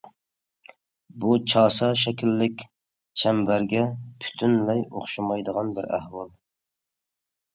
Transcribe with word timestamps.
بۇ 1.23 1.33
چاسا 1.51 1.89
شەكىللىك 2.03 2.63
چەمبەرگە 3.23 3.83
پۈتۈنلەي 4.23 4.83
ئوخشىمايدىغان 4.95 5.69
بىر 5.79 5.91
ئەھۋال. 5.99 6.33